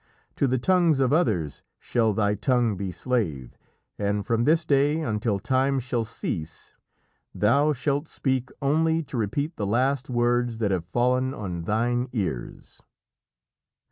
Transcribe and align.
To 0.37 0.47
the 0.47 0.57
tongues 0.57 0.99
of 0.99 1.13
others 1.13 1.61
shall 1.77 2.11
thy 2.11 2.33
tongue 2.33 2.75
be 2.75 2.91
slave, 2.91 3.55
and 3.99 4.25
from 4.25 4.45
this 4.45 4.65
day 4.65 5.01
until 5.01 5.37
time 5.39 5.79
shall 5.79 6.05
cease 6.05 6.73
thou 7.35 7.71
shalt 7.71 8.07
speak 8.07 8.49
only 8.63 9.03
to 9.03 9.15
repeat 9.15 9.57
the 9.57 9.67
last 9.67 10.09
words 10.09 10.57
that 10.57 10.71
have 10.71 10.85
fallen 10.85 11.35
on 11.35 11.65
thine 11.65 12.09
ears." 12.13 12.81